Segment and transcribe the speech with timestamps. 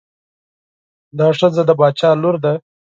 [1.17, 2.53] دا ښځه د باچا لور ده.